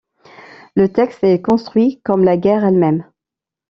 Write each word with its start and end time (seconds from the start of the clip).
Le 0.75 0.91
texte 0.91 1.23
est 1.23 1.43
construit 1.43 2.01
comme 2.03 2.23
la 2.23 2.35
guerre 2.35 2.65
elle-même. 2.65 3.05